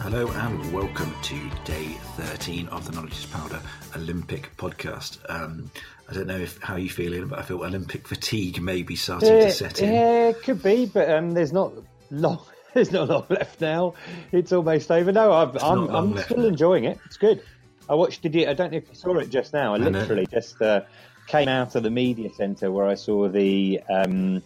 Hello 0.00 0.26
and 0.28 0.72
welcome 0.72 1.14
to 1.24 1.50
day 1.66 1.88
13 2.16 2.68
of 2.68 2.86
the 2.86 2.92
Knowledge 2.92 3.18
is 3.18 3.26
Powder 3.26 3.60
Olympic 3.94 4.50
podcast. 4.56 5.18
Um, 5.28 5.70
I 6.08 6.14
don't 6.14 6.26
know 6.26 6.38
if 6.38 6.58
how 6.62 6.76
you're 6.76 6.88
feeling, 6.88 7.28
but 7.28 7.38
I 7.38 7.42
feel 7.42 7.62
Olympic 7.62 8.08
fatigue 8.08 8.62
may 8.62 8.82
be 8.82 8.96
starting 8.96 9.28
to 9.28 9.52
set 9.52 9.82
in. 9.82 9.92
Yeah, 9.92 10.28
it 10.28 10.42
could 10.42 10.62
be, 10.62 10.86
but 10.86 11.10
um, 11.10 11.32
there's 11.32 11.52
not 11.52 11.74
long. 12.10 12.40
There's 12.74 12.92
not 12.92 13.08
long 13.08 13.26
left 13.28 13.60
now. 13.60 13.94
It's 14.30 14.52
almost 14.52 14.92
over. 14.92 15.10
No, 15.10 15.32
I've, 15.32 15.60
I'm, 15.60 15.88
I'm 15.90 16.16
still 16.18 16.38
now. 16.38 16.44
enjoying 16.44 16.84
it. 16.84 16.98
It's 17.04 17.16
good. 17.16 17.42
I 17.88 17.94
watched 17.94 18.24
it. 18.24 18.48
I 18.48 18.54
don't 18.54 18.70
know 18.70 18.78
if 18.78 18.88
you 18.88 18.94
saw 18.94 19.18
it 19.18 19.28
just 19.28 19.52
now. 19.52 19.74
I 19.74 19.78
know. 19.78 19.90
literally 19.90 20.26
just 20.26 20.62
uh, 20.62 20.82
came 21.26 21.48
out 21.48 21.74
of 21.74 21.82
the 21.82 21.90
media 21.90 22.30
centre 22.32 22.70
where 22.70 22.86
I 22.86 22.94
saw 22.94 23.28
the 23.28 23.80
um, 23.90 24.42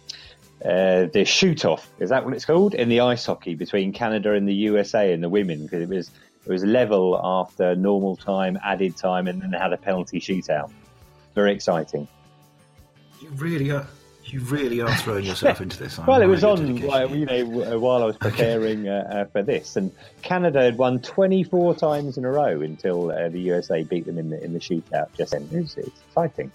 uh, 0.63 1.05
the 1.11 1.25
shoot 1.25 1.65
off. 1.65 1.91
Is 1.99 2.09
that 2.09 2.25
what 2.25 2.33
it's 2.33 2.45
called 2.45 2.73
in 2.73 2.89
the 2.89 3.01
ice 3.01 3.25
hockey 3.25 3.55
between 3.55 3.91
Canada 3.91 4.33
and 4.33 4.47
the 4.47 4.53
USA 4.53 5.11
and 5.13 5.23
the 5.23 5.29
women? 5.29 5.63
Because 5.63 5.81
it 5.81 5.89
was 5.89 6.09
it 6.45 6.51
was 6.51 6.63
level 6.63 7.19
after 7.23 7.75
normal 7.75 8.15
time, 8.15 8.57
added 8.63 8.95
time, 8.95 9.27
and 9.27 9.41
then 9.41 9.51
they 9.51 9.57
had 9.57 9.73
a 9.73 9.77
penalty 9.77 10.19
shootout. 10.19 10.71
Very 11.33 11.51
exciting. 11.51 12.07
You 13.21 13.29
really 13.31 13.71
are. 13.71 13.87
You 14.25 14.39
really 14.41 14.81
are 14.81 14.95
throwing 14.97 15.25
yourself 15.25 15.61
into 15.61 15.77
this. 15.77 15.99
Well, 16.07 16.21
it 16.21 16.25
was 16.25 16.43
on, 16.43 16.77
like, 16.81 17.11
you 17.11 17.25
know, 17.25 17.79
while 17.79 18.01
I 18.01 18.05
was 18.05 18.17
preparing 18.17 18.87
uh, 18.87 19.07
uh, 19.09 19.25
for 19.25 19.43
this, 19.43 19.75
and 19.75 19.91
Canada 20.23 20.63
had 20.63 20.79
won 20.79 20.99
24 20.99 21.75
times 21.75 22.17
in 22.17 22.25
a 22.25 22.31
row 22.31 22.61
until 22.61 23.11
uh, 23.11 23.29
the 23.29 23.39
USA 23.41 23.83
beat 23.83 24.07
them 24.07 24.17
in 24.17 24.31
the 24.31 24.43
in 24.43 24.53
the 24.53 24.59
shootout. 24.59 25.09
Just 25.15 25.31
then, 25.31 25.47
it 25.51 25.61
was, 25.61 25.77
it's 25.77 26.01
exciting. 26.07 26.51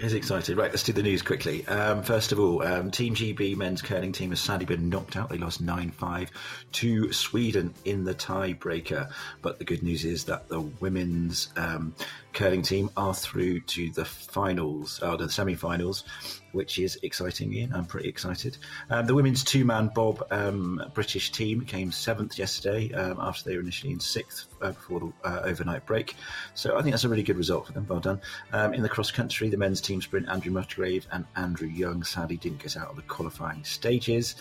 Is 0.00 0.14
excited. 0.14 0.56
Right, 0.56 0.70
let's 0.70 0.84
do 0.84 0.92
the 0.92 1.02
news 1.02 1.22
quickly. 1.22 1.66
Um, 1.66 2.04
first 2.04 2.30
of 2.30 2.38
all, 2.38 2.62
um, 2.62 2.88
Team 2.92 3.16
GB 3.16 3.56
men's 3.56 3.82
curling 3.82 4.12
team 4.12 4.30
has 4.30 4.38
sadly 4.38 4.64
been 4.64 4.88
knocked 4.88 5.16
out. 5.16 5.28
They 5.28 5.38
lost 5.38 5.60
9 5.60 5.90
5 5.90 6.30
to 6.70 7.12
Sweden 7.12 7.74
in 7.84 8.04
the 8.04 8.14
tiebreaker. 8.14 9.10
But 9.42 9.58
the 9.58 9.64
good 9.64 9.82
news 9.82 10.04
is 10.04 10.22
that 10.26 10.48
the 10.48 10.60
women's 10.60 11.48
um, 11.56 11.96
curling 12.38 12.62
team 12.62 12.88
are 12.96 13.14
through 13.14 13.58
to 13.58 13.90
the 13.90 14.04
finals, 14.04 15.00
or 15.02 15.16
the 15.16 15.28
semi 15.28 15.56
finals, 15.56 16.04
which 16.52 16.78
is 16.78 16.96
exciting, 17.02 17.52
Ian. 17.52 17.74
I'm 17.74 17.84
pretty 17.84 18.08
excited. 18.08 18.56
Um, 18.90 19.06
the 19.06 19.14
women's 19.16 19.42
two 19.42 19.64
man 19.64 19.90
Bob 19.92 20.24
um, 20.30 20.80
British 20.94 21.32
team 21.32 21.62
came 21.62 21.90
seventh 21.90 22.38
yesterday 22.38 22.92
um, 22.92 23.18
after 23.18 23.42
they 23.42 23.56
were 23.56 23.60
initially 23.60 23.92
in 23.92 23.98
sixth 23.98 24.46
uh, 24.62 24.70
before 24.70 25.00
the 25.00 25.12
uh, 25.28 25.40
overnight 25.46 25.84
break. 25.84 26.14
So 26.54 26.78
I 26.78 26.82
think 26.82 26.92
that's 26.92 27.02
a 27.02 27.08
really 27.08 27.24
good 27.24 27.36
result 27.36 27.66
for 27.66 27.72
them. 27.72 27.86
Well 27.88 27.98
done. 27.98 28.20
Um, 28.52 28.72
in 28.72 28.82
the 28.82 28.88
cross 28.88 29.10
country, 29.10 29.48
the 29.48 29.56
men's 29.56 29.80
team 29.80 30.00
sprint, 30.00 30.28
Andrew 30.28 30.52
Musgrave 30.52 31.08
and 31.10 31.24
Andrew 31.34 31.68
Young 31.68 32.04
sadly 32.04 32.36
didn't 32.36 32.62
get 32.62 32.76
out 32.76 32.90
of 32.90 32.94
the 32.94 33.02
qualifying 33.02 33.64
stages. 33.64 34.36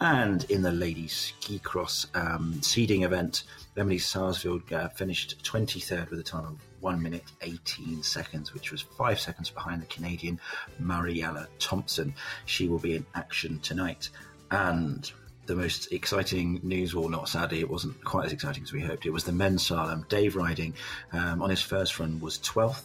And 0.00 0.44
in 0.44 0.62
the 0.62 0.72
ladies 0.72 1.12
ski 1.12 1.58
cross 1.58 2.06
um, 2.14 2.62
seeding 2.62 3.02
event, 3.02 3.42
Emily 3.76 3.98
Sarsfield 3.98 4.72
uh, 4.72 4.88
finished 4.88 5.42
23rd 5.44 6.10
with 6.10 6.20
a 6.20 6.24
time 6.24 6.44
of 6.44 6.56
1 6.80 7.02
minute 7.02 7.24
18 7.42 8.02
seconds, 8.02 8.52
which 8.52 8.72
was 8.72 8.82
5 8.82 9.20
seconds 9.20 9.50
behind 9.50 9.82
the 9.82 9.86
Canadian 9.86 10.40
Marielle 10.82 11.46
Thompson. 11.58 12.14
She 12.46 12.68
will 12.68 12.78
be 12.78 12.96
in 12.96 13.06
action 13.14 13.60
tonight. 13.60 14.10
And 14.50 15.10
the 15.46 15.54
most 15.54 15.92
exciting 15.92 16.60
news, 16.62 16.94
well, 16.94 17.08
not 17.08 17.28
sadly, 17.28 17.60
it 17.60 17.70
wasn't 17.70 18.02
quite 18.04 18.26
as 18.26 18.32
exciting 18.32 18.62
as 18.62 18.72
we 18.72 18.80
hoped. 18.80 19.06
It 19.06 19.10
was 19.10 19.24
the 19.24 19.32
men's 19.32 19.68
slalom. 19.68 20.08
Dave 20.08 20.34
Ryding 20.36 20.74
um, 21.12 21.42
on 21.42 21.50
his 21.50 21.62
first 21.62 21.98
run 21.98 22.20
was 22.20 22.38
12th. 22.38 22.82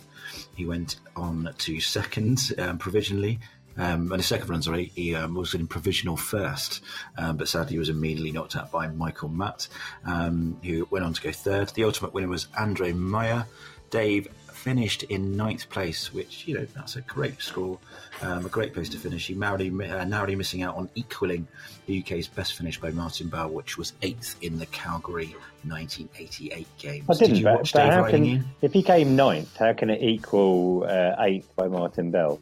He 0.55 0.65
went 0.65 0.97
on 1.15 1.53
to 1.59 1.79
second 1.79 2.53
um, 2.57 2.77
provisionally. 2.77 3.39
Um, 3.77 4.11
on 4.11 4.19
his 4.19 4.27
second 4.27 4.49
run, 4.49 4.61
sorry, 4.61 4.91
he 4.95 5.15
um, 5.15 5.35
was 5.35 5.53
in 5.53 5.67
provisional 5.67 6.17
first, 6.17 6.81
um, 7.17 7.37
but 7.37 7.47
sadly 7.47 7.73
he 7.73 7.79
was 7.79 7.89
immediately 7.89 8.31
knocked 8.31 8.55
out 8.55 8.71
by 8.71 8.87
Michael 8.87 9.29
Matt, 9.29 9.67
um, 10.05 10.57
who 10.63 10.87
went 10.89 11.05
on 11.05 11.13
to 11.13 11.21
go 11.21 11.31
third. 11.31 11.69
The 11.69 11.83
ultimate 11.83 12.13
winner 12.13 12.27
was 12.27 12.47
Andre 12.57 12.93
Myhrer. 12.93 13.45
Dave 13.89 14.27
finished 14.65 15.03
in 15.03 15.37
ninth 15.37 15.69
place, 15.69 16.11
which 16.11 16.47
you 16.47 16.55
know 16.55 16.65
that's 16.73 16.95
a 16.95 17.01
great 17.01 17.39
score, 17.39 17.77
um, 18.23 18.47
a 18.47 18.49
great 18.49 18.73
place 18.73 18.89
to 18.89 18.97
finish. 18.97 19.27
He 19.27 19.35
narrowly, 19.35 19.69
uh, 19.69 20.03
narrowly 20.05 20.35
missing 20.35 20.63
out 20.63 20.75
on 20.75 20.89
equaling 20.95 21.47
the 21.85 21.99
UK's 21.99 22.27
best 22.27 22.55
finish 22.55 22.79
by 22.79 22.89
Martin 22.89 23.29
Bell, 23.29 23.49
which 23.49 23.77
was 23.77 23.93
eighth 24.01 24.35
in 24.41 24.57
the 24.57 24.65
Calgary 24.67 25.35
1988 25.67 26.67
games. 26.79 27.05
I 27.07 27.13
didn't. 27.13 27.29
Did 27.29 27.37
you 27.37 27.45
watch 27.45 27.73
Dave 27.73 28.07
can, 28.07 28.25
in? 28.25 28.45
if 28.63 28.73
he 28.73 28.81
came 28.81 29.15
ninth, 29.15 29.55
how 29.55 29.73
can 29.73 29.91
it 29.91 30.01
equal 30.01 30.85
uh, 30.89 31.15
eighth 31.19 31.55
by 31.55 31.67
Martin 31.67 32.09
Bell? 32.09 32.39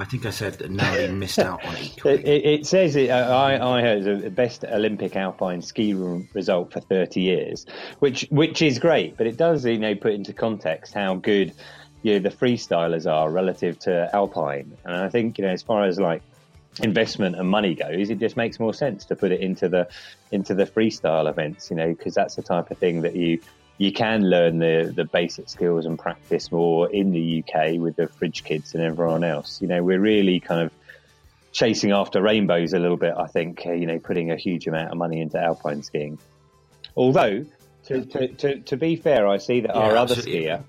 I 0.00 0.04
think 0.04 0.26
I 0.26 0.30
said 0.30 0.54
that 0.54 0.70
narrowly 0.70 1.12
missed 1.12 1.38
out 1.38 1.64
on 1.64 1.74
It, 1.74 2.04
it, 2.04 2.44
it 2.44 2.66
says 2.66 2.96
it. 2.96 3.10
Uh, 3.10 3.36
I, 3.36 3.78
I 3.78 3.80
heard 3.80 4.22
the 4.22 4.30
best 4.30 4.64
Olympic 4.64 5.16
alpine 5.16 5.62
ski 5.62 5.94
result 5.94 6.72
for 6.72 6.80
30 6.80 7.20
years, 7.20 7.66
which 8.00 8.26
which 8.30 8.62
is 8.62 8.78
great. 8.78 9.16
But 9.16 9.26
it 9.26 9.36
does, 9.36 9.64
you 9.64 9.78
know, 9.78 9.94
put 9.94 10.12
into 10.12 10.32
context 10.32 10.94
how 10.94 11.14
good 11.14 11.52
you 12.02 12.14
know, 12.14 12.18
the 12.18 12.36
freestylers 12.36 13.10
are 13.10 13.30
relative 13.30 13.78
to 13.80 14.08
alpine. 14.14 14.76
And 14.84 14.96
I 14.96 15.08
think 15.08 15.38
you 15.38 15.44
know, 15.44 15.50
as 15.50 15.62
far 15.62 15.84
as 15.84 15.98
like 15.98 16.22
investment 16.82 17.36
and 17.36 17.48
money 17.48 17.74
goes, 17.74 18.10
it 18.10 18.18
just 18.18 18.36
makes 18.36 18.60
more 18.60 18.74
sense 18.74 19.04
to 19.06 19.16
put 19.16 19.32
it 19.32 19.40
into 19.40 19.68
the 19.68 19.88
into 20.30 20.54
the 20.54 20.66
freestyle 20.66 21.28
events. 21.28 21.70
You 21.70 21.76
know, 21.76 21.88
because 21.88 22.14
that's 22.14 22.36
the 22.36 22.42
type 22.42 22.70
of 22.70 22.78
thing 22.78 23.02
that 23.02 23.16
you 23.16 23.40
you 23.78 23.92
can 23.92 24.28
learn 24.28 24.58
the 24.58 24.92
the 24.94 25.04
basic 25.04 25.48
skills 25.48 25.84
and 25.86 25.98
practice 25.98 26.50
more 26.50 26.90
in 26.90 27.12
the 27.12 27.44
UK 27.44 27.78
with 27.78 27.96
the 27.96 28.08
fridge 28.08 28.44
kids 28.44 28.74
and 28.74 28.82
everyone 28.82 29.24
else. 29.24 29.60
You 29.60 29.68
know, 29.68 29.82
we're 29.82 30.00
really 30.00 30.40
kind 30.40 30.62
of 30.62 30.72
chasing 31.52 31.92
after 31.92 32.22
rainbows 32.22 32.72
a 32.72 32.78
little 32.78 32.96
bit. 32.96 33.14
I 33.16 33.26
think 33.26 33.62
uh, 33.66 33.72
you 33.72 33.86
know, 33.86 33.98
putting 33.98 34.30
a 34.30 34.36
huge 34.36 34.66
amount 34.66 34.90
of 34.90 34.98
money 34.98 35.20
into 35.20 35.38
alpine 35.38 35.82
skiing. 35.82 36.18
Although, 36.96 37.44
to 37.86 38.04
to, 38.04 38.28
to, 38.28 38.60
to 38.60 38.76
be 38.76 38.96
fair, 38.96 39.26
I 39.26 39.38
see 39.38 39.60
that 39.60 39.74
Yeah, 39.74 39.82
our 39.82 39.96
other 39.96 40.14
absolutely. 40.14 40.44
skier, 40.44 40.64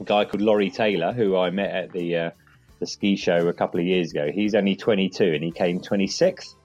a 0.00 0.04
guy 0.04 0.24
called 0.24 0.42
Laurie 0.42 0.70
Taylor, 0.70 1.12
who 1.12 1.36
I 1.36 1.50
met 1.50 1.70
at 1.70 1.92
the 1.92 2.16
uh, 2.16 2.30
the 2.80 2.86
ski 2.86 3.14
show 3.16 3.46
a 3.46 3.52
couple 3.52 3.78
of 3.78 3.86
years 3.86 4.10
ago, 4.10 4.30
he's 4.32 4.54
only 4.54 4.74
22 4.74 5.22
and 5.22 5.44
he 5.44 5.52
came 5.52 5.80
26. 5.80 6.56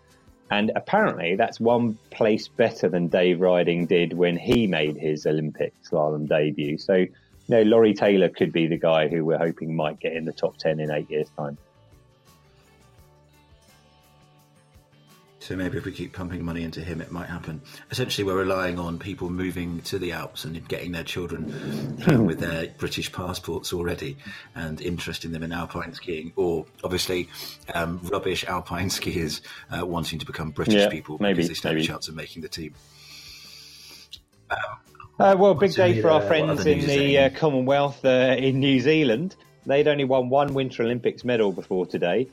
And 0.52 0.72
apparently, 0.76 1.36
that's 1.36 1.60
one 1.60 1.98
place 2.12 2.48
better 2.48 2.88
than 2.88 3.08
Dave 3.08 3.40
Ryding 3.40 3.88
did 3.88 4.14
when 4.14 4.38
he 4.38 4.68
made 4.68 4.96
his 4.96 5.26
Olympic 5.26 5.74
slalom 5.84 6.28
debut. 6.28 6.78
So, 6.78 6.94
you 6.94 7.10
know, 7.48 7.64
Laurie 7.64 7.94
Taylor 7.94 8.30
could 8.30 8.54
be 8.54 8.68
the 8.68 8.78
guy 8.78 9.08
who 9.08 9.26
we're 9.26 9.40
hoping 9.40 9.76
might 9.76 10.00
get 10.00 10.14
in 10.14 10.26
the 10.26 10.34
top 10.34 10.58
10 10.58 10.80
in 10.80 10.92
eight 10.92 11.10
years' 11.10 11.30
time. 11.38 11.58
So 15.46 15.56
maybe 15.56 15.78
if 15.78 15.86
we 15.86 15.92
keep 15.92 16.12
pumping 16.12 16.44
money 16.44 16.64
into 16.64 16.82
him, 16.82 17.02
it 17.02 17.12
might 17.12 17.30
happen. 17.30 17.62
Essentially, 17.92 18.26
we're 18.26 18.40
relying 18.40 18.80
on 18.80 18.98
people 18.98 19.30
moving 19.30 19.80
to 19.82 20.00
the 20.00 20.12
Alps 20.12 20.44
and 20.44 20.68
getting 20.68 20.92
their 20.92 21.04
children 21.04 22.02
uh, 22.10 22.20
with 22.24 22.40
their 22.40 22.70
British 22.80 23.12
passports 23.12 23.72
already 23.72 24.18
and 24.56 24.82
interesting 24.82 25.34
them 25.34 25.44
in 25.44 25.52
alpine 25.52 25.94
skiing, 25.94 26.34
or 26.36 26.66
obviously 26.84 27.30
um, 27.76 28.00
rubbish 28.12 28.44
alpine 28.46 28.90
skiers 28.90 29.42
uh, 29.70 29.86
wanting 29.86 30.18
to 30.18 30.26
become 30.26 30.50
British 30.50 30.74
Yeah, 30.74 30.90
people 30.90 31.18
maybe, 31.20 31.36
because 31.36 31.50
they 31.50 31.54
stand 31.54 31.76
maybe. 31.76 31.86
a 31.86 31.88
chance 31.90 32.08
of 32.08 32.16
making 32.16 32.42
the 32.42 32.50
team. 32.50 32.74
Uh, 35.20 35.36
well, 35.38 35.54
big 35.54 35.76
day 35.76 36.02
for 36.02 36.10
our 36.10 36.24
uh, 36.24 36.28
friends 36.28 36.66
in 36.66 36.80
the 36.88 37.20
uh, 37.20 37.30
Commonwealth 37.30 38.04
uh, 38.04 38.36
in 38.36 38.60
New 38.60 38.80
Zealand. 38.80 39.36
They'd 39.68 39.88
only 39.88 40.06
won 40.06 40.30
one 40.30 40.56
Winter 40.56 40.82
Olympics 40.82 41.24
medal 41.24 41.52
before 41.52 41.86
today, 41.86 42.30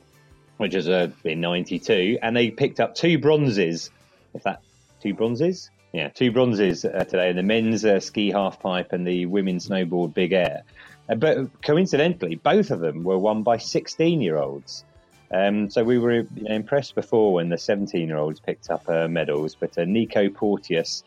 which 0.57 0.75
was 0.75 0.87
uh, 0.87 1.09
in 1.23 1.41
'92, 1.41 2.19
and 2.21 2.35
they 2.35 2.51
picked 2.51 2.79
up 2.79 2.95
two 2.95 3.17
bronzes. 3.17 3.89
If 4.33 4.43
that 4.43 4.61
two 5.01 5.13
bronzes, 5.13 5.69
yeah, 5.93 6.09
two 6.09 6.31
bronzes 6.31 6.85
uh, 6.85 7.03
today 7.03 7.29
in 7.29 7.35
the 7.35 7.43
men's 7.43 7.85
uh, 7.85 7.99
ski 7.99 8.31
half 8.31 8.59
pipe 8.59 8.93
and 8.93 9.05
the 9.05 9.27
women's 9.27 9.69
snowboard 9.69 10.13
big 10.13 10.33
air. 10.33 10.63
Uh, 11.07 11.15
but 11.15 11.61
coincidentally, 11.61 12.35
both 12.35 12.71
of 12.71 12.79
them 12.79 13.03
were 13.03 13.17
won 13.17 13.43
by 13.43 13.57
16-year-olds. 13.57 14.83
Um, 15.31 15.69
so 15.69 15.83
we 15.83 15.97
were 15.99 16.21
you 16.21 16.27
know, 16.35 16.55
impressed 16.55 16.95
before 16.95 17.33
when 17.33 17.49
the 17.49 17.57
17-year-olds 17.57 18.39
picked 18.39 18.69
up 18.69 18.87
uh, 18.87 19.07
medals, 19.07 19.55
but 19.55 19.77
uh, 19.77 19.85
Nico 19.85 20.29
Porteous. 20.29 21.03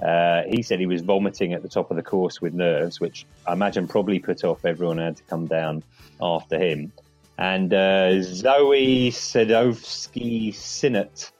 Uh, 0.00 0.44
he 0.48 0.62
said 0.62 0.80
he 0.80 0.86
was 0.86 1.02
vomiting 1.02 1.52
at 1.52 1.62
the 1.62 1.68
top 1.68 1.90
of 1.90 1.96
the 1.96 2.02
course 2.02 2.40
with 2.40 2.54
nerves, 2.54 2.98
which 2.98 3.26
I 3.46 3.52
imagine 3.52 3.86
probably 3.86 4.18
put 4.18 4.44
off 4.44 4.64
everyone 4.64 4.96
who 4.96 5.04
had 5.04 5.16
to 5.18 5.22
come 5.24 5.46
down 5.46 5.82
after 6.22 6.58
him. 6.58 6.92
And 7.40 7.72
uh, 7.72 8.10
Zoi 8.20 9.08
Sadowski 9.08 10.52
Synnott, 10.52 11.32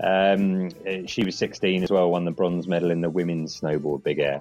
um, 0.00 0.70
she 1.08 1.24
was 1.24 1.36
16 1.36 1.82
as 1.82 1.90
well, 1.90 2.10
won 2.12 2.24
the 2.24 2.30
bronze 2.30 2.68
medal 2.68 2.92
in 2.92 3.00
the 3.00 3.10
women's 3.10 3.60
snowboard 3.60 4.04
big 4.04 4.20
air. 4.20 4.40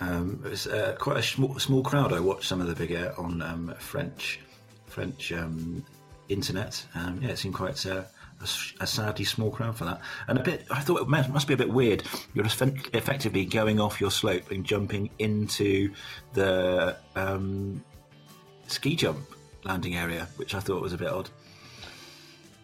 Um, 0.00 0.40
it 0.44 0.50
was 0.50 0.68
uh, 0.68 0.94
quite 1.00 1.16
a 1.16 1.22
small, 1.22 1.58
small 1.58 1.82
crowd. 1.82 2.12
I 2.12 2.20
watched 2.20 2.44
some 2.44 2.60
of 2.60 2.68
the 2.68 2.76
big 2.76 2.92
air 2.92 3.12
on 3.18 3.42
um, 3.42 3.74
French 3.78 4.38
French 4.86 5.32
um, 5.32 5.84
internet. 6.28 6.84
Um, 6.94 7.18
yeah, 7.20 7.30
it 7.30 7.38
seemed 7.38 7.54
quite 7.54 7.84
uh, 7.86 8.04
a, 8.40 8.44
a 8.80 8.86
sadly 8.86 9.24
small 9.24 9.50
crowd 9.50 9.76
for 9.76 9.84
that. 9.84 10.00
And 10.28 10.38
a 10.38 10.42
bit, 10.42 10.64
I 10.70 10.80
thought 10.80 11.00
it 11.00 11.08
must, 11.08 11.48
be 11.48 11.54
a 11.54 11.56
bit 11.56 11.70
weird. 11.70 12.04
You're 12.34 12.46
eff- 12.46 12.94
effectively 12.94 13.44
going 13.44 13.80
off 13.80 14.00
your 14.00 14.12
slope 14.12 14.52
and 14.52 14.64
jumping 14.64 15.10
into 15.18 15.92
the 16.34 16.96
um, 17.16 17.82
ski 18.66 18.96
jump 18.96 19.18
landing 19.64 19.96
area, 19.96 20.28
which 20.36 20.54
I 20.54 20.60
thought 20.60 20.82
was 20.82 20.92
a 20.92 20.98
bit 20.98 21.08
odd. 21.08 21.30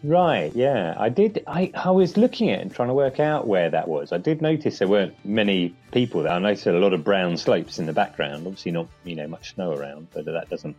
Right, 0.02 0.54
yeah. 0.54 0.94
I 0.98 1.10
did. 1.10 1.42
I, 1.46 1.70
I 1.74 1.90
was 1.90 2.16
looking 2.16 2.50
at 2.50 2.60
it 2.60 2.62
and 2.62 2.74
trying 2.74 2.88
to 2.88 2.94
work 2.94 3.20
out 3.20 3.46
where 3.46 3.68
that 3.68 3.86
was. 3.86 4.12
I 4.12 4.18
did 4.18 4.40
notice 4.40 4.78
there 4.78 4.88
weren't 4.88 5.14
many 5.24 5.74
people 5.92 6.22
there. 6.22 6.32
I 6.32 6.38
noticed 6.38 6.66
a 6.66 6.72
lot 6.72 6.94
of 6.94 7.04
brown 7.04 7.36
slopes 7.36 7.78
in 7.78 7.84
the 7.86 7.92
background. 7.92 8.46
Obviously, 8.46 8.72
not 8.72 8.88
you 9.04 9.14
know 9.14 9.28
much 9.28 9.54
snow 9.54 9.72
around, 9.72 10.08
but 10.14 10.24
that 10.24 10.48
doesn't 10.48 10.76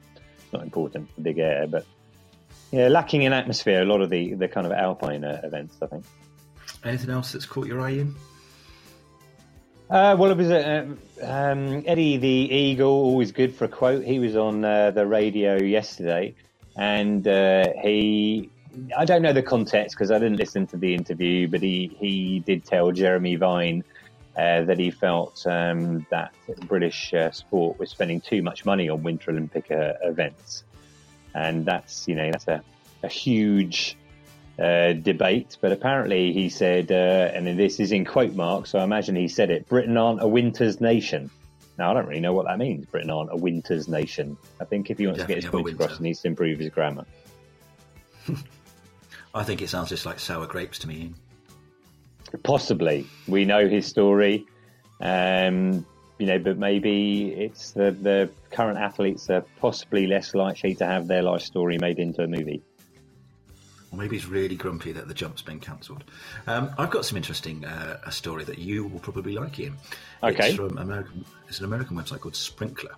not 0.51 0.63
important 0.63 1.13
for 1.13 1.21
big 1.21 1.37
air. 1.37 1.67
But 1.67 1.85
yeah, 2.71 2.87
lacking 2.87 3.21
in 3.21 3.33
atmosphere. 3.33 3.81
A 3.81 3.85
lot 3.85 4.01
of 4.01 4.09
the 4.09 4.33
the 4.33 4.47
kind 4.47 4.65
of 4.65 4.73
alpine 4.73 5.23
uh, 5.23 5.41
events, 5.43 5.77
I 5.81 5.87
think. 5.87 6.05
Anything 6.83 7.11
else 7.11 7.31
that's 7.31 7.45
caught 7.45 7.67
your 7.67 7.79
eye 7.79 7.91
in? 7.91 8.15
Uh, 9.91 10.15
well, 10.17 10.31
it 10.31 10.37
was 10.37 10.49
uh, 10.49 10.85
um, 11.21 11.83
Eddie 11.85 12.15
the 12.15 12.27
Eagle, 12.29 12.87
always 12.87 13.33
good 13.33 13.53
for 13.53 13.65
a 13.65 13.67
quote. 13.67 14.05
He 14.05 14.19
was 14.19 14.37
on 14.37 14.63
uh, 14.63 14.91
the 14.91 15.05
radio 15.05 15.61
yesterday, 15.61 16.33
and 16.77 17.27
uh, 17.27 17.73
he 17.83 18.49
I 18.97 19.03
don't 19.03 19.21
know 19.21 19.33
the 19.33 19.43
context 19.43 19.97
because 19.97 20.09
I 20.09 20.17
didn't 20.17 20.37
listen 20.37 20.65
to 20.67 20.77
the 20.77 20.95
interview, 20.95 21.49
but 21.49 21.61
he, 21.61 21.93
he 21.99 22.39
did 22.39 22.63
tell 22.63 22.93
Jeremy 22.93 23.35
Vine 23.35 23.83
uh, 24.37 24.61
that 24.61 24.79
he 24.79 24.91
felt 24.91 25.45
um, 25.45 26.05
that 26.09 26.33
British 26.69 27.13
uh, 27.13 27.31
sport 27.31 27.77
was 27.77 27.89
spending 27.89 28.21
too 28.21 28.41
much 28.41 28.63
money 28.63 28.87
on 28.87 29.03
Winter 29.03 29.31
Olympic 29.31 29.65
events, 29.69 30.63
and 31.35 31.65
that's 31.65 32.07
you 32.07 32.15
know 32.15 32.31
that's 32.31 32.47
a, 32.47 32.63
a 33.03 33.09
huge 33.09 33.97
uh, 34.59 34.93
debate. 34.93 35.57
But 35.61 35.71
apparently 35.71 36.33
he 36.33 36.49
said, 36.49 36.91
uh, 36.91 37.31
and 37.33 37.59
this 37.59 37.79
is 37.79 37.91
in 37.91 38.05
quote 38.05 38.33
marks, 38.33 38.71
so 38.71 38.79
I 38.79 38.83
imagine 38.83 39.15
he 39.15 39.27
said 39.27 39.49
it: 39.49 39.67
Britain 39.67 39.97
aren't 39.97 40.21
a 40.21 40.27
winters 40.27 40.81
nation. 40.81 41.29
Now 41.77 41.91
I 41.91 41.93
don't 41.93 42.07
really 42.07 42.21
know 42.21 42.33
what 42.33 42.45
that 42.45 42.59
means. 42.59 42.85
Britain 42.85 43.09
aren't 43.09 43.31
a 43.31 43.37
winters 43.37 43.87
nation. 43.87 44.37
I 44.59 44.65
think 44.65 44.89
if 44.89 44.97
he 44.97 45.07
wants 45.07 45.19
Definitely 45.19 45.41
to 45.41 45.47
get 45.47 45.53
his 45.53 45.63
point 45.63 45.81
across, 45.81 45.97
he 45.97 46.03
needs 46.03 46.21
to 46.21 46.27
improve 46.27 46.59
his 46.59 46.69
grammar. 46.69 47.05
I 49.33 49.43
think 49.43 49.61
it 49.61 49.69
sounds 49.69 49.89
just 49.89 50.05
like 50.05 50.19
sour 50.19 50.45
grapes 50.45 50.79
to 50.79 50.87
me. 50.87 51.13
Possibly, 52.43 53.07
we 53.27 53.45
know 53.45 53.67
his 53.67 53.85
story, 53.85 54.45
um, 55.01 55.85
you 56.17 56.27
know, 56.27 56.39
but 56.39 56.57
maybe 56.57 57.29
it's 57.31 57.71
the 57.71 57.91
the 57.91 58.29
current 58.51 58.77
athletes 58.77 59.29
are 59.29 59.43
possibly 59.59 60.07
less 60.07 60.35
likely 60.35 60.75
to 60.75 60.85
have 60.85 61.07
their 61.07 61.23
life 61.23 61.41
story 61.41 61.77
made 61.77 61.99
into 61.99 62.21
a 62.21 62.27
movie. 62.27 62.61
Or 63.91 63.97
maybe 63.97 64.15
he's 64.15 64.25
really 64.25 64.55
grumpy 64.55 64.91
that 64.93 65.07
the 65.07 65.13
jump's 65.13 65.41
been 65.41 65.59
cancelled. 65.59 66.03
Um, 66.47 66.71
I've 66.77 66.91
got 66.91 67.05
some 67.05 67.17
interesting 67.17 67.65
uh, 67.65 67.99
a 68.05 68.11
story 68.11 68.43
that 68.45 68.57
you 68.57 68.87
will 68.87 68.99
probably 68.99 69.33
like, 69.33 69.59
Ian. 69.59 69.77
Okay. 70.23 70.49
It's 70.49 70.55
from 70.55 70.77
American. 70.77 71.25
It's 71.49 71.59
an 71.59 71.65
American 71.65 71.97
website 71.97 72.21
called 72.21 72.35
Sprinklr, 72.35 72.95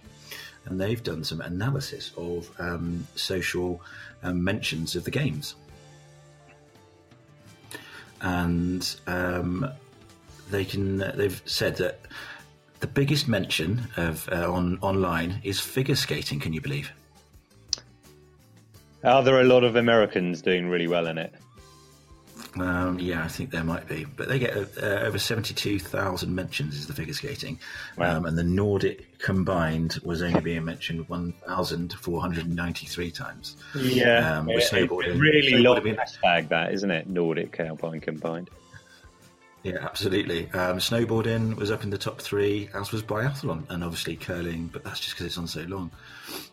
and 0.65 0.79
they've 0.79 1.01
done 1.01 1.23
some 1.23 1.41
analysis 1.41 2.11
of 2.15 2.49
um, 2.59 3.07
social 3.15 3.81
um, 4.21 4.43
mentions 4.43 4.95
of 4.95 5.03
the 5.03 5.11
games 5.11 5.55
and 8.23 8.95
um, 9.05 9.69
they 10.49 10.65
can. 10.65 10.97
They've 10.97 11.41
said 11.45 11.75
that 11.77 11.99
the 12.79 12.87
biggest 12.87 13.27
mention 13.27 13.87
of 13.97 14.27
uh, 14.31 14.51
on 14.51 14.79
online 14.81 15.41
is 15.43 15.59
figure 15.59 15.95
skating. 15.95 16.39
Can 16.39 16.53
you 16.53 16.61
believe? 16.61 16.91
Are 19.03 19.21
there 19.21 19.39
a 19.39 19.43
lot 19.43 19.63
of 19.63 19.75
Americans 19.75 20.41
doing 20.41 20.69
really 20.69 20.87
well 20.87 21.07
in 21.07 21.17
it? 21.17 21.33
Um, 22.55 22.99
yeah, 22.99 23.23
I 23.23 23.27
think 23.27 23.49
there 23.49 23.63
might 23.63 23.87
be, 23.87 24.05
but 24.05 24.27
they 24.27 24.37
get 24.37 24.55
uh, 24.55 25.01
over 25.01 25.17
seventy-two 25.17 25.79
thousand 25.79 26.35
mentions 26.35 26.75
is 26.75 26.85
the 26.85 26.93
figure 26.93 27.13
skating, 27.13 27.59
wow. 27.97 28.17
um, 28.17 28.25
and 28.25 28.37
the 28.37 28.43
Nordic 28.43 29.17
combined 29.17 29.97
was 30.03 30.21
only 30.21 30.39
being 30.39 30.63
mentioned 30.63 31.09
one 31.09 31.33
thousand 31.47 31.93
four 31.93 32.21
hundred 32.21 32.47
ninety-three 32.47 33.09
times. 33.09 33.57
Yeah, 33.75 34.37
um, 34.37 34.47
snowboarding, 34.47 35.19
really 35.19 35.57
long 35.57 35.81
hashtag 35.81 36.49
that, 36.49 36.73
isn't 36.73 36.91
it? 36.91 37.09
Nordic 37.09 37.59
alpine 37.59 38.01
combined. 38.01 38.51
Yeah, 39.63 39.77
absolutely. 39.81 40.51
Um, 40.51 40.77
snowboarding 40.77 41.55
was 41.55 41.71
up 41.71 41.83
in 41.83 41.89
the 41.89 41.97
top 41.97 42.19
three, 42.19 42.69
as 42.73 42.91
was 42.91 43.01
biathlon, 43.01 43.69
and 43.69 43.83
obviously 43.83 44.17
curling, 44.17 44.67
but 44.67 44.83
that's 44.83 44.99
just 44.99 45.13
because 45.13 45.27
it's 45.27 45.37
on 45.37 45.47
so 45.47 45.61
long. 45.61 45.89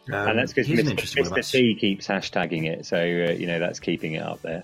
and 0.06 0.38
that's 0.38 0.52
because 0.52 0.68
Mr. 0.68 0.94
Mr. 0.94 1.50
T 1.50 1.74
keeps 1.74 2.06
hashtagging 2.06 2.66
it, 2.66 2.86
so 2.86 2.96
uh, 2.96 3.32
you 3.32 3.48
know 3.48 3.58
that's 3.58 3.80
keeping 3.80 4.12
it 4.12 4.22
up 4.22 4.40
there 4.42 4.62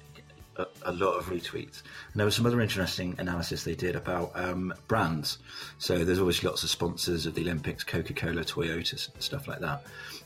a, 0.58 0.66
a, 0.84 0.92
lot 0.92 1.14
of 1.16 1.26
retweets. 1.26 1.82
And 2.12 2.16
there 2.16 2.24
was 2.24 2.34
some 2.34 2.46
other 2.46 2.60
interesting 2.60 3.14
analysis 3.18 3.64
they 3.64 3.74
did 3.74 3.96
about 3.96 4.32
um, 4.34 4.72
brands. 4.88 5.38
So 5.78 6.04
there's 6.04 6.18
always 6.18 6.42
lots 6.42 6.62
of 6.62 6.70
sponsors 6.70 7.26
of 7.26 7.34
the 7.34 7.42
Olympics, 7.42 7.84
Coca 7.84 8.14
Cola, 8.14 8.44
Toyota, 8.44 9.22
stuff 9.22 9.48
like 9.48 9.60
that. 9.60 9.84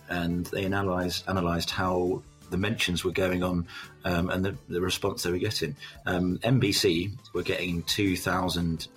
And 0.09 0.47
they 0.47 0.65
analysed 0.65 1.25
analysed 1.29 1.71
how 1.71 2.23
the 2.51 2.59
mentions 2.59 3.05
were 3.05 3.13
going 3.13 3.43
on 3.43 3.67
um, 4.05 4.31
and 4.31 4.45
the, 4.45 4.57
the, 4.69 4.81
response 4.81 5.23
they 5.23 5.31
were 5.31 5.39
getting. 5.39 5.77
Um, 6.07 6.39
NBC 6.39 7.13
were 7.33 7.43
getting 7.43 7.83
2,000 7.85 8.89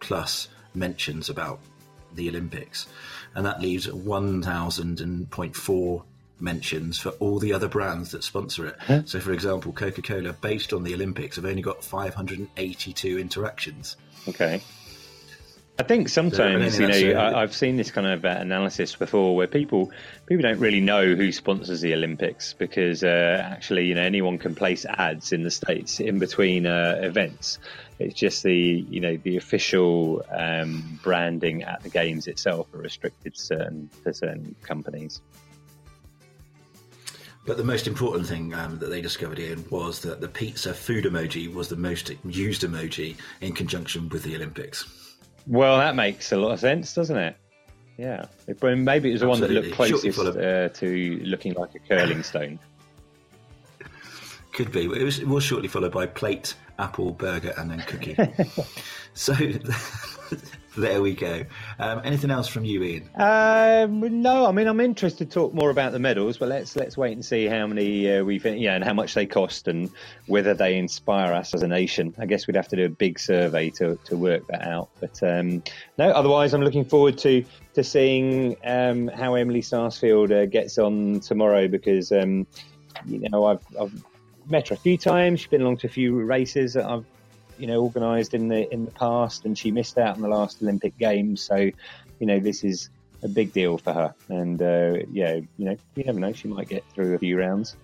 plus 0.00 0.48
mentions 0.74 1.28
about 1.28 1.60
the 2.14 2.28
Olympics, 2.28 2.88
and 3.34 3.46
that 3.46 3.60
leaves 3.60 3.86
1,000.4 3.86 6.02
mentions 6.38 6.98
for 6.98 7.08
all 7.10 7.38
the 7.38 7.52
other 7.52 7.68
brands 7.68 8.10
that 8.10 8.24
sponsor 8.24 8.66
it. 8.66 8.76
Huh? 8.80 9.02
So, 9.04 9.20
for 9.20 9.32
example, 9.32 9.72
Coca 9.72 10.02
Cola, 10.02 10.32
based 10.34 10.72
on 10.72 10.82
the 10.82 10.94
Olympics, 10.94 11.36
have 11.36 11.46
only 11.46 11.62
got 11.62 11.84
582 11.84 13.18
interactions. 13.18 13.96
Okay. 14.28 14.60
I 15.78 15.82
think 15.82 16.08
sometimes 16.08 16.78
you 16.78 16.88
know 16.88 17.20
I, 17.20 17.40
have 17.40 17.54
seen 17.54 17.76
this 17.76 17.90
kind 17.90 18.06
of 18.06 18.24
uh, 18.24 18.28
analysis 18.28 18.96
before 18.96 19.36
where 19.36 19.46
people 19.46 19.90
people 20.24 20.42
don't 20.42 20.58
really 20.58 20.80
know 20.80 21.14
who 21.14 21.30
sponsors 21.32 21.82
the 21.82 21.92
Olympics 21.92 22.54
because 22.54 23.04
uh, 23.04 23.42
actually 23.44 23.84
you 23.84 23.94
know 23.94 24.00
anyone 24.00 24.38
can 24.38 24.54
place 24.54 24.86
ads 24.86 25.32
in 25.32 25.42
the 25.42 25.50
states 25.50 26.00
in 26.00 26.18
between 26.18 26.64
uh, 26.64 26.98
events. 27.02 27.58
It's 27.98 28.14
just 28.14 28.42
the 28.42 28.54
you 28.54 29.00
know 29.00 29.18
the 29.18 29.36
official 29.36 30.24
um, 30.30 30.98
branding 31.02 31.62
at 31.62 31.82
the 31.82 31.90
games 31.90 32.26
itself 32.26 32.72
are 32.72 32.78
restricted 32.78 33.34
to 33.34 33.40
certain 33.40 33.90
to 34.04 34.14
certain 34.14 34.56
companies. 34.62 35.20
But 37.44 37.58
the 37.58 37.64
most 37.64 37.86
important 37.86 38.26
thing 38.26 38.54
um, 38.54 38.78
that 38.78 38.88
they 38.88 39.02
discovered, 39.02 39.38
Ian, 39.38 39.64
was 39.70 40.00
that 40.00 40.22
the 40.22 40.28
pizza 40.28 40.72
food 40.72 41.04
emoji 41.04 41.52
was 41.52 41.68
the 41.68 41.76
most 41.76 42.10
used 42.24 42.62
emoji 42.62 43.16
in 43.42 43.52
conjunction 43.52 44.08
with 44.08 44.24
the 44.24 44.34
Olympics. 44.34 45.05
Well, 45.46 45.78
that 45.78 45.94
makes 45.94 46.32
a 46.32 46.36
lot 46.36 46.52
of 46.52 46.60
sense, 46.60 46.94
doesn't 46.94 47.16
it? 47.16 47.36
Yeah. 47.96 48.26
Maybe 48.62 49.10
it 49.10 49.12
was 49.12 49.20
the 49.22 49.28
one 49.28 49.40
that 49.40 49.50
looked 49.50 49.72
closest 49.72 50.18
uh, 50.18 50.68
to 50.68 51.20
looking 51.24 51.54
like 51.54 51.74
a 51.74 51.78
curling 51.78 52.22
stone. 52.22 52.58
Could 54.56 54.72
be. 54.72 54.84
It 54.84 55.02
was, 55.02 55.18
it 55.18 55.28
was 55.28 55.44
shortly 55.44 55.68
followed 55.68 55.92
by 55.92 56.06
plate, 56.06 56.54
apple, 56.78 57.10
burger, 57.10 57.52
and 57.58 57.70
then 57.70 57.80
cookie. 57.80 58.16
so 59.14 59.34
there 60.78 61.02
we 61.02 61.12
go. 61.12 61.44
Um, 61.78 62.00
anything 62.04 62.30
else 62.30 62.48
from 62.48 62.64
you, 62.64 62.82
Ian? 62.82 63.10
Um, 63.16 64.22
no, 64.22 64.46
I 64.46 64.52
mean 64.52 64.66
I'm 64.66 64.80
interested 64.80 65.30
to 65.30 65.34
talk 65.34 65.52
more 65.52 65.68
about 65.68 65.92
the 65.92 65.98
medals, 65.98 66.38
but 66.38 66.48
let's 66.48 66.74
let's 66.74 66.96
wait 66.96 67.12
and 67.12 67.22
see 67.22 67.44
how 67.44 67.66
many 67.66 68.10
uh, 68.10 68.24
we've 68.24 68.46
yeah 68.46 68.76
and 68.76 68.82
how 68.82 68.94
much 68.94 69.12
they 69.12 69.26
cost 69.26 69.68
and 69.68 69.90
whether 70.26 70.54
they 70.54 70.78
inspire 70.78 71.34
us 71.34 71.52
as 71.52 71.62
a 71.62 71.68
nation. 71.68 72.14
I 72.18 72.24
guess 72.24 72.46
we'd 72.46 72.56
have 72.56 72.68
to 72.68 72.76
do 72.76 72.86
a 72.86 72.88
big 72.88 73.18
survey 73.18 73.68
to, 73.72 73.98
to 74.06 74.16
work 74.16 74.46
that 74.46 74.66
out. 74.66 74.88
But 75.00 75.22
um, 75.22 75.62
no, 75.98 76.08
otherwise 76.12 76.54
I'm 76.54 76.62
looking 76.62 76.86
forward 76.86 77.18
to 77.18 77.44
to 77.74 77.84
seeing 77.84 78.56
um, 78.64 79.08
how 79.08 79.34
Emily 79.34 79.60
Sarsfield 79.60 80.32
uh, 80.32 80.46
gets 80.46 80.78
on 80.78 81.20
tomorrow 81.20 81.68
because 81.68 82.10
um, 82.10 82.46
you 83.04 83.28
know 83.28 83.44
I've, 83.44 83.60
I've 83.78 83.92
met 84.48 84.68
her 84.68 84.74
a 84.74 84.78
few 84.78 84.96
times. 84.96 85.40
She's 85.40 85.48
been 85.48 85.62
along 85.62 85.78
to 85.78 85.86
a 85.86 85.90
few 85.90 86.14
races. 86.14 86.74
That 86.74 86.86
I've 86.86 87.04
you 87.58 87.66
know 87.66 87.82
organised 87.82 88.34
in 88.34 88.48
the 88.48 88.72
in 88.72 88.84
the 88.84 88.90
past, 88.92 89.44
and 89.44 89.56
she 89.56 89.70
missed 89.70 89.98
out 89.98 90.16
on 90.16 90.22
the 90.22 90.28
last 90.28 90.62
Olympic 90.62 90.96
Games. 90.98 91.40
So, 91.40 91.56
you 91.56 92.26
know, 92.26 92.38
this 92.38 92.64
is 92.64 92.90
a 93.22 93.28
big 93.28 93.52
deal 93.52 93.78
for 93.78 93.92
her. 93.92 94.14
And 94.28 94.60
uh, 94.60 95.04
yeah, 95.10 95.34
you 95.34 95.64
know, 95.64 95.76
you 95.94 96.04
never 96.04 96.20
know; 96.20 96.32
she 96.32 96.48
might 96.48 96.68
get 96.68 96.84
through 96.94 97.14
a 97.14 97.18
few 97.18 97.38
rounds. 97.38 97.76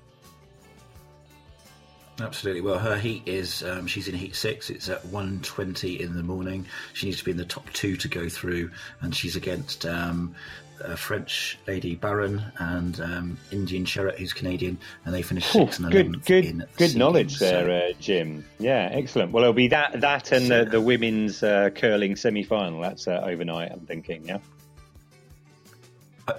Absolutely. 2.21 2.61
Well, 2.61 2.79
her 2.79 2.97
heat 2.97 3.23
is 3.27 3.63
um, 3.63 3.87
she's 3.87 4.07
in 4.07 4.15
heat 4.15 4.37
six. 4.37 4.71
It's 4.71 4.89
at 4.89 5.05
one 5.07 5.41
twenty 5.41 6.01
in 6.01 6.15
the 6.15 6.23
morning. 6.23 6.67
She 6.93 7.07
needs 7.07 7.19
to 7.19 7.25
be 7.25 7.31
in 7.31 7.37
the 7.37 7.45
top 7.45 7.71
two 7.73 7.97
to 7.97 8.09
go 8.09 8.29
through, 8.29 8.71
and 9.01 9.15
she's 9.15 9.35
against 9.35 9.87
um, 9.87 10.35
a 10.85 10.97
French 10.97 11.59
lady 11.67 11.95
Baron 11.95 12.43
and 12.59 13.01
um, 13.01 13.39
Indian 13.51 13.85
Sherret, 13.85 14.19
who's 14.19 14.33
Canadian, 14.33 14.79
and 15.05 15.15
they 15.15 15.23
finished 15.23 15.53
sixth 15.53 15.79
and 15.79 15.93
eleventh. 15.93 16.25
Good, 16.25 16.59
good, 16.59 16.69
good 16.77 16.97
knowledge 16.97 17.39
there, 17.39 17.67
so. 17.67 17.91
uh, 17.91 17.93
Jim. 18.01 18.45
Yeah, 18.59 18.89
excellent. 18.93 19.33
Well, 19.33 19.45
it'll 19.45 19.55
be 19.55 19.69
that 19.69 20.01
that 20.01 20.33
and 20.33 20.51
the, 20.51 20.65
the 20.65 20.81
women's 20.81 21.43
uh, 21.43 21.71
curling 21.75 22.17
semi 22.17 22.43
final. 22.43 22.81
That's 22.81 23.09
uh, 23.09 23.23
overnight. 23.25 23.73
I'm 23.73 23.81
thinking. 23.81 24.27
Yeah. 24.27 24.39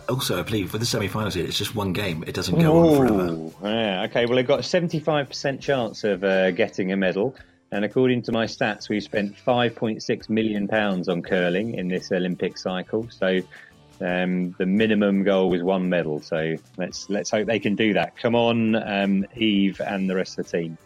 Also, 0.07 0.39
I 0.39 0.43
believe 0.43 0.71
with 0.71 0.79
the 0.79 0.85
semi-finals 0.85 1.33
here, 1.33 1.45
it's 1.45 1.57
just 1.57 1.75
one 1.75 1.91
game. 1.91 2.23
It 2.25 2.33
doesn't 2.33 2.57
go 2.57 2.73
Ooh, 2.73 2.87
on 2.87 2.95
forever. 2.95 3.75
Yeah, 3.75 4.03
okay. 4.03 4.25
Well, 4.25 4.37
they've 4.37 4.47
got 4.47 4.61
a 4.61 4.63
seventy-five 4.63 5.27
percent 5.27 5.59
chance 5.61 6.05
of 6.05 6.23
uh, 6.23 6.51
getting 6.51 6.93
a 6.93 6.95
medal, 6.95 7.35
and 7.69 7.83
according 7.83 8.21
to 8.23 8.31
my 8.31 8.45
stats, 8.45 8.87
we've 8.87 9.03
spent 9.03 9.37
five 9.37 9.75
point 9.75 10.01
six 10.01 10.29
million 10.29 10.69
pounds 10.69 11.09
on 11.09 11.21
curling 11.21 11.73
in 11.75 11.89
this 11.89 12.13
Olympic 12.13 12.57
cycle. 12.57 13.09
So 13.09 13.41
um, 14.03 14.55
the 14.57 14.65
minimum 14.65 15.23
goal 15.23 15.49
was 15.49 15.63
one 15.63 15.89
medal, 15.89 16.21
so 16.21 16.55
let's 16.77 17.09
let's 17.09 17.29
hope 17.29 17.47
they 17.47 17.59
can 17.59 17.75
do 17.75 17.93
that. 17.93 18.17
Come 18.17 18.35
on, 18.35 18.75
um, 18.75 19.25
Eve 19.35 19.81
and 19.81 20.09
the 20.09 20.15
rest 20.15 20.37
of 20.37 20.45
the 20.49 20.57
team. 20.57 20.77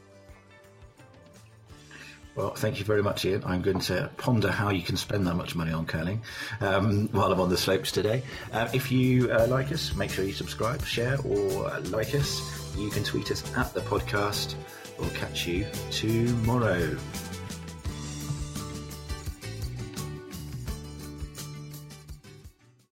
Well, 2.38 2.52
thank 2.52 2.78
you 2.78 2.86
very 2.86 3.02
much, 3.02 3.26
Ian. 3.26 3.44
I'm 3.46 3.64
going 3.64 3.80
to 3.80 4.12
ponder 4.18 4.52
how 4.52 4.70
you 4.70 4.84
can 4.84 4.96
spend 4.96 5.26
that 5.26 5.34
much 5.34 5.56
money 5.56 5.72
on 5.72 5.88
curling 5.88 6.22
um, 6.62 7.08
while 7.08 7.32
I'm 7.32 7.42
on 7.42 7.50
the 7.50 7.58
slopes 7.58 7.92
today. 7.92 8.22
Uh, 8.54 8.70
if 8.76 8.92
you 8.92 9.32
uh, 9.32 9.48
like 9.48 9.72
us, 9.72 9.96
make 9.96 10.12
sure 10.12 10.24
you 10.24 10.34
subscribe, 10.34 10.86
share, 10.86 11.18
or 11.26 11.80
like 11.86 12.14
us. 12.14 12.76
You 12.78 12.92
can 12.92 13.04
tweet 13.04 13.32
us 13.32 13.44
at 13.56 13.74
the 13.74 13.82
podcast. 13.82 14.54
We'll 15.00 15.10
catch 15.10 15.48
you 15.48 15.66
tomorrow. 15.90 16.96